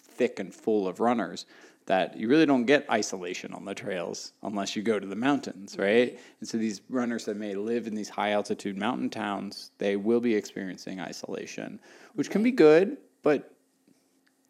[0.01, 1.47] thick and full of runners
[1.91, 5.77] that you really don't get isolation on the trails unless you go to the mountains,
[5.77, 6.21] right?
[6.39, 10.21] And so these runners that may live in these high altitude mountain towns, they will
[10.21, 11.81] be experiencing isolation,
[12.15, 13.53] which can be good, but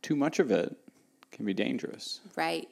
[0.02, 0.76] too much of it
[1.32, 2.20] can be dangerous.
[2.36, 2.68] Right.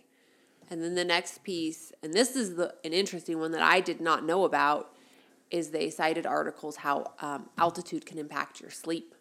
[0.68, 4.02] And then the next piece, and this is the an interesting one that I did
[4.02, 4.94] not know about,
[5.50, 9.14] is they cited articles how um, altitude can impact your sleep.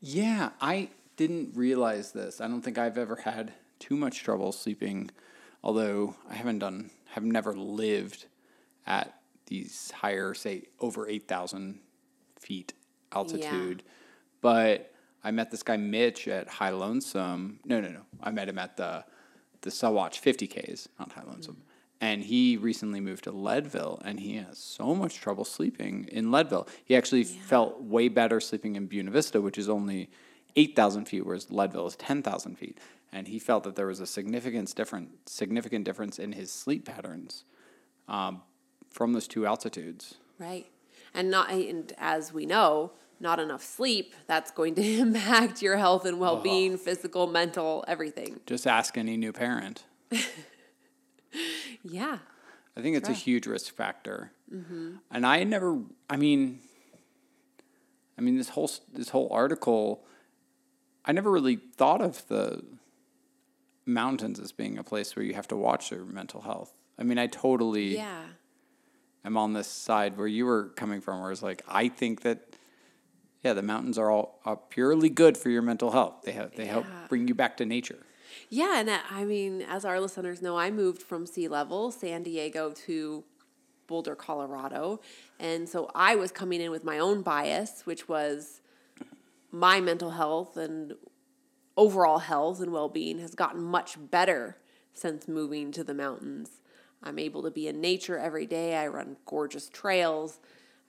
[0.00, 2.40] Yeah, I didn't realize this.
[2.40, 5.10] I don't think I've ever had too much trouble sleeping,
[5.64, 8.26] although I haven't done, have never lived
[8.86, 11.80] at these higher, say, over 8,000
[12.38, 12.74] feet
[13.10, 13.82] altitude.
[13.84, 13.92] Yeah.
[14.40, 17.58] But I met this guy, Mitch, at High Lonesome.
[17.64, 18.02] No, no, no.
[18.22, 19.04] I met him at the,
[19.62, 21.56] the Sawatch 50Ks, not High Lonesome.
[21.56, 21.68] Mm.
[22.00, 26.68] And he recently moved to Leadville, and he has so much trouble sleeping in Leadville.
[26.84, 30.08] He actually felt way better sleeping in Buena Vista, which is only
[30.54, 32.78] 8,000 feet, whereas Leadville is 10,000 feet.
[33.12, 37.44] And he felt that there was a significant different, significant difference in his sleep patterns
[38.08, 38.42] um,
[38.90, 40.14] from those two altitudes.
[40.38, 40.66] Right.
[41.12, 46.06] And not and as we know, not enough sleep, that's going to impact your health
[46.06, 48.40] and well-being, physical, mental, everything.
[48.46, 49.84] Just ask any new parent.
[51.82, 52.18] Yeah.
[52.76, 54.32] I think it's a huge risk factor.
[55.10, 56.60] And I never, I mean,
[58.16, 60.04] I mean this whole this whole article,
[61.04, 62.62] I never really thought of the
[63.86, 66.74] mountains as being a place where you have to watch your mental health.
[66.98, 68.24] I mean, I totally Yeah.
[69.24, 72.56] am on this side where you were coming from, where it's like I think that,
[73.42, 76.22] yeah, the mountains are all are purely good for your mental health.
[76.24, 77.98] They have they help bring you back to nature.
[78.48, 82.22] Yeah, and I I mean, as our listeners know, I moved from sea level, San
[82.22, 83.24] Diego to
[83.86, 85.00] Boulder, Colorado.
[85.38, 88.60] And so I was coming in with my own bias, which was
[89.50, 90.94] my mental health and
[91.76, 94.58] overall health and well being has gotten much better
[94.92, 96.60] since moving to the mountains.
[97.02, 98.76] I'm able to be in nature every day.
[98.76, 100.38] I run gorgeous trails.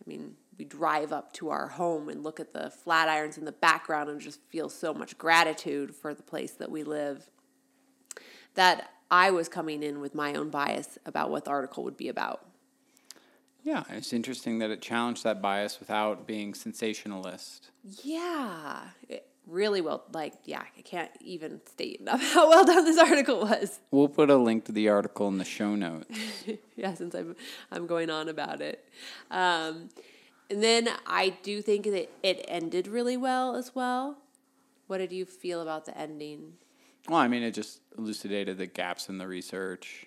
[0.06, 3.46] I mean, we drive up to our home and look at the flat irons in
[3.46, 7.30] the background and just feel so much gratitude for the place that we live.
[8.54, 12.10] That I was coming in with my own bias about what the article would be
[12.10, 12.46] about.
[13.64, 17.72] Yeah, it's interesting that it challenged that bias without being sensationalist.
[18.04, 20.04] Yeah, it really well.
[20.12, 23.80] Like, yeah, I can't even state enough how well done this article was.
[23.92, 26.18] We'll put a link to the article in the show notes.
[26.76, 27.36] yeah, since I'm
[27.72, 28.88] I'm going on about it.
[29.32, 29.90] Um,
[30.50, 34.18] and then I do think that it ended really well as well.
[34.88, 36.54] What did you feel about the ending?
[37.08, 40.06] Well, I mean, it just elucidated the gaps in the research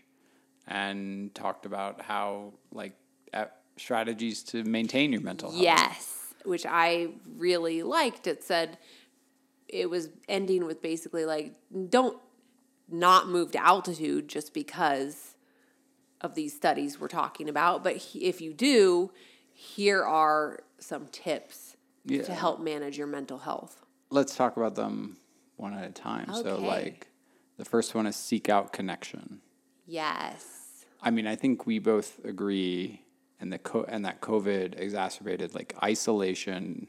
[0.69, 2.93] and talked about how, like,
[3.77, 5.63] strategies to maintain your mental health.
[5.63, 8.27] Yes, which I really liked.
[8.27, 8.79] It said
[9.69, 11.55] it was ending with basically like
[11.89, 12.19] don't
[12.89, 15.35] not move to altitude just because
[16.21, 19.11] of these studies we're talking about, but he- if you do,
[19.53, 22.23] here are some tips Yeah.
[22.23, 23.85] to help manage your mental health.
[24.11, 25.17] Let's talk about them
[25.57, 26.33] one at a time.
[26.33, 27.09] So, like,
[27.57, 29.41] the first one is seek out connection.
[29.85, 30.85] Yes.
[31.03, 33.03] I mean, I think we both agree,
[33.41, 36.89] and the co- and that COVID exacerbated like isolation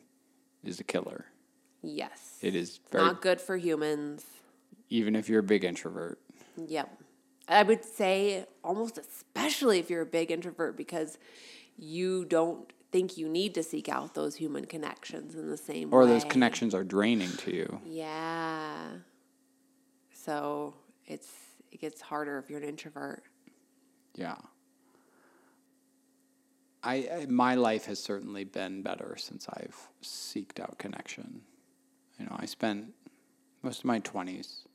[0.64, 1.26] is a killer.
[1.82, 2.38] Yes.
[2.42, 4.26] It is very Not good for humans.
[4.90, 6.20] even if you're a big introvert.
[6.68, 7.02] Yep.
[7.48, 11.18] I would say almost especially if you're a big introvert because
[11.78, 15.98] you don't think you need to seek out those human connections in the same way.
[15.98, 16.08] Or way.
[16.08, 17.82] those connections are draining to you.
[17.86, 18.88] Yeah.
[20.12, 20.74] So
[21.06, 21.30] it's
[21.72, 23.24] it gets harder if you're an introvert.
[24.16, 24.38] Yeah.
[26.84, 31.42] I, I my life has certainly been better since I've seeked out connection.
[32.20, 32.94] You know, I spent
[33.64, 34.66] most of my 20s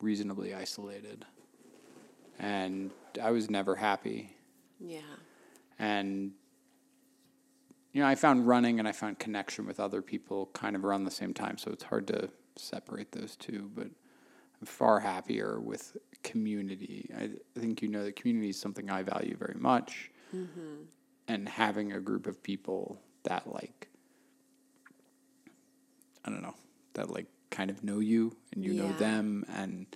[0.00, 1.24] reasonably isolated.
[2.38, 2.90] And
[3.22, 4.36] I was never happy.
[4.80, 5.00] Yeah.
[5.78, 6.32] And
[7.92, 11.04] you know, I found running and I found connection with other people kind of around
[11.04, 15.96] the same time, so it's hard to separate those two, but I'm far happier with
[16.22, 17.10] community.
[17.16, 20.10] I, I think you know that community is something I value very much.
[20.34, 20.84] Mm-hmm.
[21.28, 23.88] And having a group of people that like
[26.24, 26.54] I don't know,
[26.94, 29.86] that like kind of know you and you know them and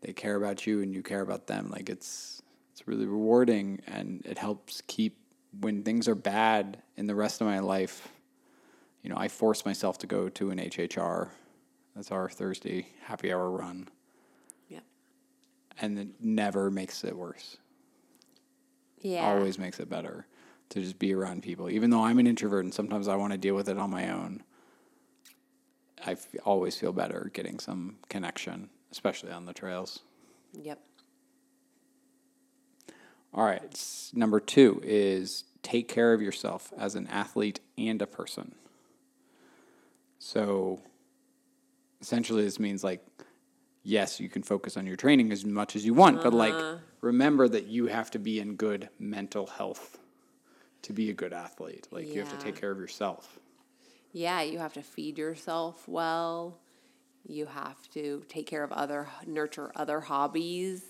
[0.00, 1.70] they care about you and you care about them.
[1.70, 5.16] Like it's it's really rewarding and it helps keep
[5.60, 8.08] when things are bad in the rest of my life.
[9.02, 11.28] You know, I force myself to go to an HHR.
[11.94, 13.88] That's our Thursday happy hour run,
[14.68, 14.82] Yep.
[15.80, 17.56] and it never makes it worse.
[19.00, 19.24] Yeah.
[19.28, 20.26] always makes it better
[20.70, 21.70] to just be around people.
[21.70, 24.10] Even though I'm an introvert and sometimes I want to deal with it on my
[24.10, 24.42] own,
[26.06, 30.00] I f- always feel better getting some connection, especially on the trails.
[30.54, 30.80] Yep.
[33.34, 34.10] All right.
[34.14, 38.54] Number two is take care of yourself as an athlete and a person.
[40.18, 40.80] So
[42.00, 43.04] essentially, this means like,
[43.82, 46.76] yes, you can focus on your training as much as you want, but like, uh-huh.
[47.00, 49.98] remember that you have to be in good mental health
[50.82, 51.86] to be a good athlete.
[51.90, 53.38] Like, you have to take care of yourself.
[54.12, 56.58] Yeah, you have to feed yourself well.
[57.26, 60.82] You have to take care of other, nurture other hobbies.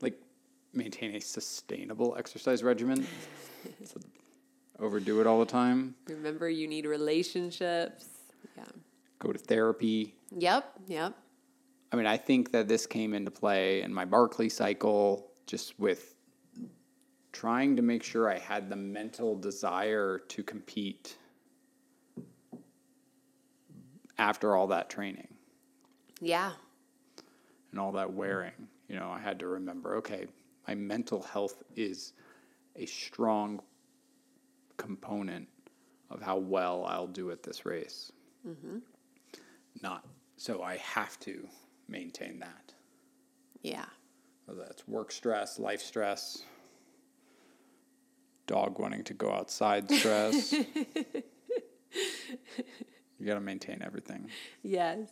[0.00, 0.20] Like,
[0.74, 3.06] maintain a sustainable exercise regimen.
[3.84, 4.00] So
[4.78, 5.94] overdo it all the time.
[6.06, 8.06] Remember, you need relationships.
[8.56, 8.64] Yeah.
[9.18, 10.14] Go to therapy.
[10.30, 10.72] Yep.
[10.86, 11.14] Yep.
[11.92, 16.14] I mean, I think that this came into play in my Barkley cycle just with
[17.32, 21.16] trying to make sure I had the mental desire to compete
[24.18, 25.28] after all that training
[26.20, 26.52] Yeah.
[27.70, 28.68] and all that wearing.
[28.88, 30.26] You know, I had to remember okay,
[30.66, 32.12] my mental health is
[32.76, 33.60] a strong
[34.76, 35.48] component
[36.10, 38.12] of how well I'll do at this race.
[38.46, 38.78] Mm-hmm.
[39.82, 40.04] Not
[40.36, 41.46] so I have to
[41.88, 42.72] maintain that.
[43.62, 43.84] Yeah.
[44.46, 46.42] whether that's work stress, life stress,
[48.46, 50.54] dog wanting to go outside stress.
[53.18, 54.28] you got to maintain everything.
[54.62, 55.08] Yes.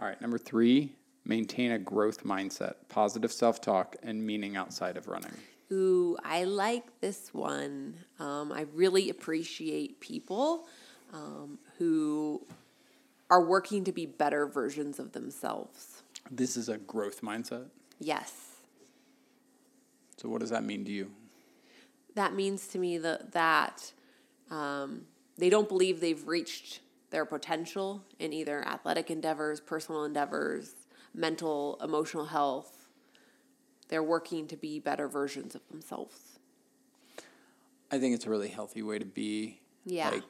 [0.00, 0.94] All right, number three,
[1.24, 5.32] maintain a growth mindset, positive self talk, and meaning outside of running.
[5.70, 7.96] Ooh, I like this one.
[8.18, 10.66] Um, I really appreciate people
[11.12, 12.46] um, who
[13.28, 16.02] are working to be better versions of themselves.
[16.30, 17.66] This is a growth mindset.
[17.98, 18.32] Yes.
[20.16, 21.10] So, what does that mean to you?
[22.14, 23.92] That means to me that, that
[24.50, 25.02] um,
[25.36, 26.80] they don't believe they've reached
[27.10, 30.74] their potential in either athletic endeavors, personal endeavors,
[31.14, 32.86] mental, emotional health.
[33.88, 36.38] They're working to be better versions of themselves.
[37.90, 39.60] I think it's a really healthy way to be.
[39.84, 40.10] Yeah.
[40.10, 40.24] Like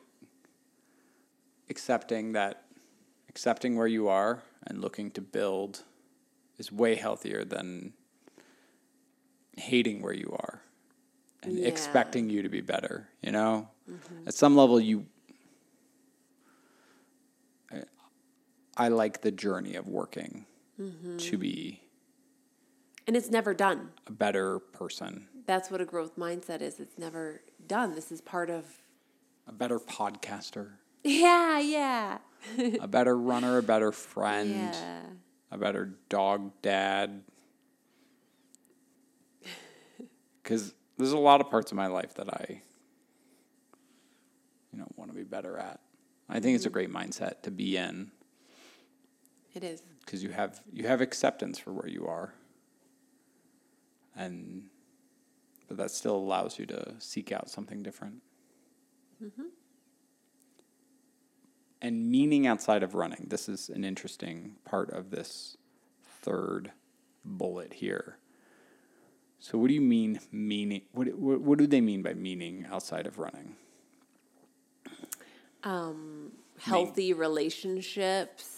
[1.68, 2.64] accepting that,
[3.28, 5.82] accepting where you are and looking to build
[6.56, 7.92] is way healthier than
[9.56, 10.62] hating where you are
[11.42, 11.66] and Yeah.
[11.66, 13.08] expecting you to be better.
[13.22, 14.28] You know, mm-hmm.
[14.28, 15.06] at some level, you.
[18.78, 20.46] I like the journey of working
[20.80, 21.16] mm-hmm.
[21.16, 21.82] to be
[23.08, 23.90] And it's never done.
[24.06, 26.78] a better person, That's what a growth mindset is.
[26.78, 27.94] It's never done.
[27.94, 28.64] This is part of.
[29.48, 30.68] a better podcaster,
[31.02, 32.18] Yeah, yeah.
[32.80, 34.50] a better runner, a better friend.
[34.50, 35.00] Yeah.
[35.50, 37.22] a better dog dad.
[40.42, 42.62] Because there's a lot of parts of my life that I,
[44.72, 45.80] you know, want to be better at.
[46.26, 46.72] I think it's a mm-hmm.
[46.72, 48.12] great mindset to be in
[49.58, 49.82] It is.
[50.04, 52.34] because you have you have acceptance for where you are,
[54.14, 54.68] and
[55.66, 58.22] but that still allows you to seek out something different.
[61.80, 63.26] And meaning outside of running.
[63.28, 65.56] This is an interesting part of this
[66.22, 66.70] third
[67.24, 68.18] bullet here.
[69.40, 70.82] So, what do you mean meaning?
[70.92, 73.56] What what, what do they mean by meaning outside of running?
[75.64, 78.57] Um, healthy relationships,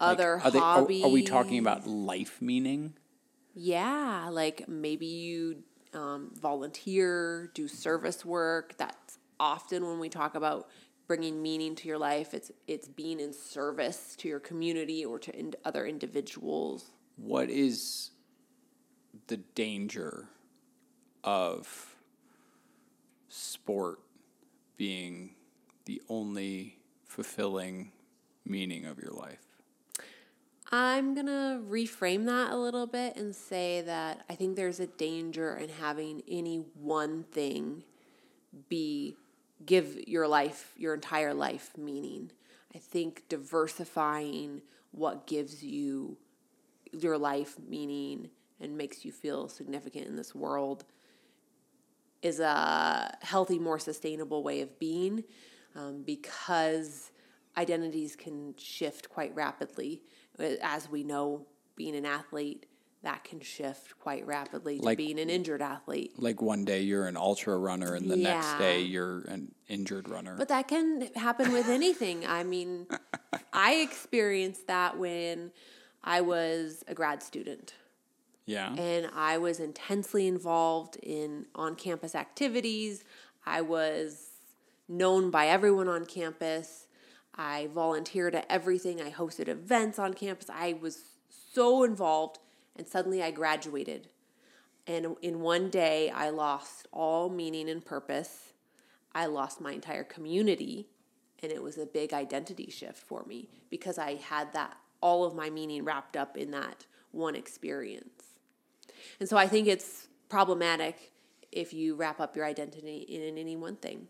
[0.00, 2.94] other Like, are, they- are- are we talking about life meaning?
[3.54, 5.62] Yeah, like maybe you
[5.94, 8.76] um, volunteer, do service work.
[8.76, 10.68] That's often when we talk about
[11.06, 12.34] bringing meaning to your life.
[12.34, 16.90] It's it's being in service to your community or to in, other individuals.
[17.16, 18.10] what is
[19.28, 20.28] the danger
[21.24, 21.94] of
[23.28, 24.00] sport
[24.76, 25.30] being
[25.86, 26.76] the only
[27.06, 27.92] fulfilling
[28.44, 29.45] meaning of your life?
[30.72, 34.86] I'm going to reframe that a little bit and say that I think there's a
[34.86, 37.84] danger in having any one thing
[38.68, 39.16] be
[39.64, 42.32] give your life, your entire life meaning.
[42.74, 46.16] I think diversifying what gives you
[46.92, 50.84] your life meaning and makes you feel significant in this world
[52.22, 55.22] is a healthy, more sustainable way of being
[55.76, 57.12] um, because
[57.56, 60.02] identities can shift quite rapidly.
[60.38, 62.66] As we know, being an athlete,
[63.02, 66.14] that can shift quite rapidly to Like- being an injured athlete.
[66.18, 70.36] Like one day you're an ultra runner and the next day you're an injured runner.
[70.36, 72.26] But that can happen with anything.
[72.26, 72.86] I mean,
[73.52, 75.52] I experienced that when
[76.02, 77.74] I was a grad student.
[78.48, 78.72] Yeah.
[78.74, 83.02] and I was intensely involved in on campus activities.
[83.44, 84.30] I was
[84.88, 86.85] known by everyone on campus.
[87.36, 89.00] I volunteered at everything.
[89.00, 90.48] I hosted events on campus.
[90.50, 92.38] I was so involved,
[92.76, 94.08] and suddenly I graduated.
[94.86, 98.52] And in one day, I lost all meaning and purpose.
[99.14, 100.88] I lost my entire community,
[101.42, 105.34] and it was a big identity shift for me because I had that all of
[105.34, 108.24] my meaning wrapped up in that one experience.
[109.20, 111.12] And so I think it's problematic
[111.52, 114.08] if you wrap up your identity in any one thing.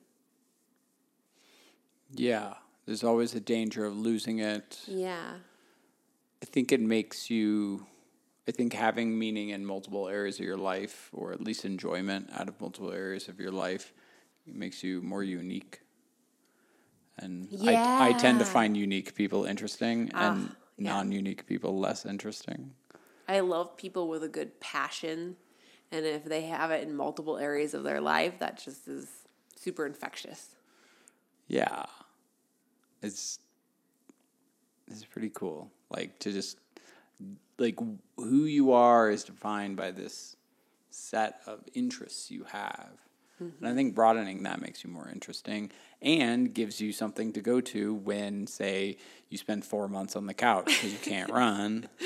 [2.13, 2.55] Yeah.
[2.87, 4.81] There's always a danger of losing it.
[4.87, 5.35] Yeah.
[6.43, 7.87] I think it makes you,
[8.47, 12.49] I think having meaning in multiple areas of your life, or at least enjoyment out
[12.49, 13.93] of multiple areas of your life,
[14.47, 15.81] makes you more unique.
[17.19, 20.93] And I, I tend to find unique people interesting and Ah, yeah.
[20.93, 22.75] non unique people less interesting.
[23.27, 25.37] I love people with a good passion.
[25.91, 29.09] And if they have it in multiple areas of their life, that just is
[29.57, 30.55] super infectious.
[31.49, 31.87] Yeah.
[33.07, 33.39] It's
[34.89, 35.71] it's pretty cool.
[35.91, 36.59] Like to just
[37.59, 37.79] like
[38.17, 40.37] who you are is defined by this
[40.91, 42.91] set of interests you have.
[43.39, 43.77] And I mm-hmm.
[43.77, 48.47] think broadening that makes you more interesting and gives you something to go to when,
[48.47, 48.97] say,
[49.29, 51.89] you spend four months on the couch because you can't run.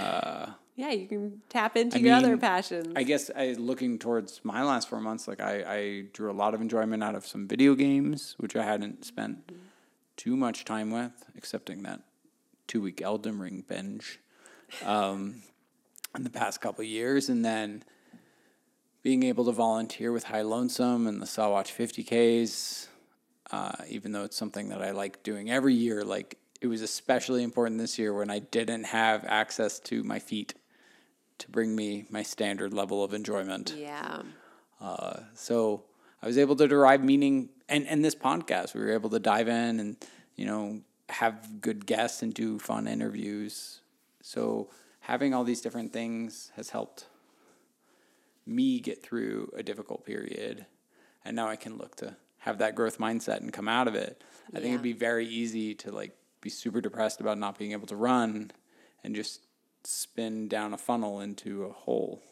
[0.00, 0.46] Uh,
[0.76, 2.92] Yeah, you can tap into I your other passions.
[2.96, 6.52] I guess I looking towards my last four months, like I, I drew a lot
[6.52, 9.52] of enjoyment out of some video games, which I hadn't spent
[10.16, 12.00] too much time with, excepting that
[12.66, 14.18] two week Elden Ring binge
[14.84, 15.42] um,
[16.16, 17.84] in the past couple of years, and then
[19.02, 22.88] being able to volunteer with High Lonesome and the Sawatch 50Ks,
[23.52, 27.44] uh, even though it's something that I like doing every year, like it was especially
[27.44, 30.54] important this year when I didn't have access to my feet
[31.38, 33.74] to bring me my standard level of enjoyment.
[33.76, 34.22] yeah.
[34.80, 35.84] Uh, so
[36.22, 39.48] I was able to derive meaning, and and this podcast, we were able to dive
[39.48, 39.96] in and
[40.36, 43.80] you know have good guests and do fun interviews.
[44.20, 44.68] So
[45.00, 47.06] having all these different things has helped
[48.46, 50.66] me get through a difficult period,
[51.24, 54.22] and now I can look to have that growth mindset and come out of it.
[54.52, 57.86] I think it'd be very easy to like be super depressed about not being able
[57.86, 58.50] to run
[59.02, 59.46] and just
[59.86, 62.22] spin down a funnel into a hole.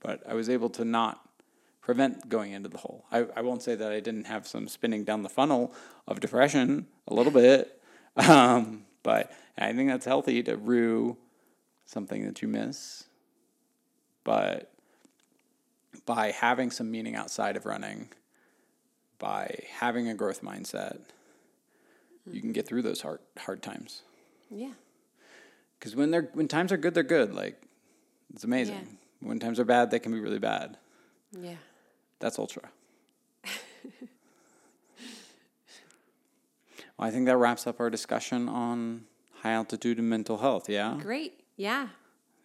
[0.00, 1.20] But I was able to not
[1.80, 3.04] prevent going into the hole.
[3.12, 5.72] I, I won't say that I didn't have some spinning down the funnel
[6.06, 7.80] of depression a little bit,
[8.16, 11.16] um, but I think that's healthy to rue
[11.84, 13.04] something that you miss.
[14.24, 14.72] But
[16.04, 18.08] by having some meaning outside of running,
[19.18, 20.98] by having a growth mindset,
[22.30, 24.02] you can get through those hard hard times.
[24.50, 24.72] Yeah.
[25.78, 27.34] Because when they're when times are good, they're good.
[27.34, 27.60] Like
[28.32, 28.74] it's amazing.
[28.74, 29.28] Yeah.
[29.28, 30.76] When times are bad, they can be really bad.
[31.38, 31.56] Yeah.
[32.18, 32.62] That's ultra.
[33.44, 33.50] well,
[36.98, 39.04] I think that wraps up our discussion on
[39.42, 40.68] high altitude and mental health.
[40.68, 41.40] Yeah, Great.
[41.56, 41.88] Yeah.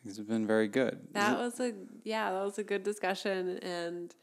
[0.05, 0.99] has been very good.
[1.13, 1.73] That was a
[2.03, 4.15] yeah, that was a good discussion and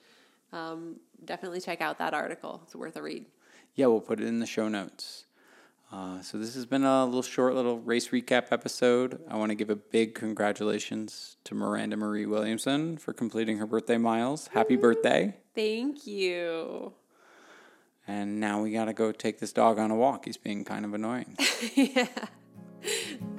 [0.53, 2.61] um, definitely check out that article.
[2.65, 3.27] It's worth a read.
[3.75, 5.25] Yeah, we'll put it in the show notes.
[5.91, 9.21] Uh, so this has been a little short little race recap episode.
[9.29, 13.97] I want to give a big congratulations to Miranda Marie Williamson for completing her birthday
[13.97, 14.49] miles.
[14.49, 15.37] Happy birthday!
[15.55, 16.93] Thank you.
[18.07, 20.27] And now we gotta go take this dog on a walk.
[20.27, 21.37] He's being kind of annoying.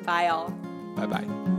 [0.03, 0.49] Bye all.
[0.95, 1.55] bye bye.